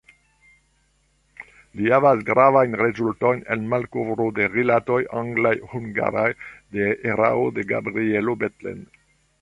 Li 1.81 1.91
havas 1.95 2.23
gravajn 2.29 2.73
rezultojn 2.81 3.43
en 3.57 3.67
malkovro 3.75 4.27
de 4.41 4.49
rilatoj 4.57 4.99
anglaj-hungaraj, 5.23 6.29
de 6.79 6.91
erao 7.15 7.47
de 7.59 7.71
Gabrielo 7.75 8.41
Bethlen. 8.45 8.87